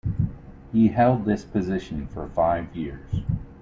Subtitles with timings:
[0.71, 3.19] He held this position for five years.